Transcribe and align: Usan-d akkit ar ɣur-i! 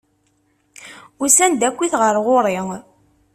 Usan-d 1.23 1.61
akkit 1.67 1.93
ar 2.07 2.17
ɣur-i! 2.25 2.57